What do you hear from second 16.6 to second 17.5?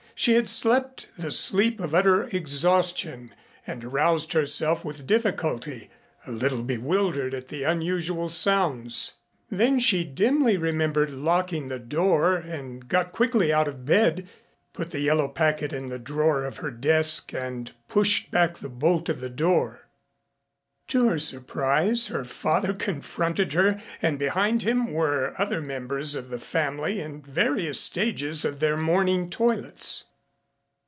desk